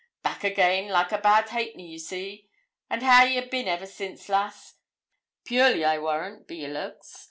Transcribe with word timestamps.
'Back 0.23 0.43
again, 0.43 0.89
like 0.89 1.11
a 1.11 1.19
bad 1.19 1.49
halfpenny, 1.49 1.89
ye 1.89 1.99
see. 1.99 2.49
And 2.89 3.03
how 3.03 3.23
a' 3.23 3.27
ye 3.29 3.39
bin 3.41 3.67
ever 3.67 3.85
since, 3.85 4.29
lass? 4.29 4.77
Purely, 5.45 5.85
I 5.85 5.99
warrant, 5.99 6.47
be 6.47 6.55
your 6.55 6.71
looks. 6.71 7.19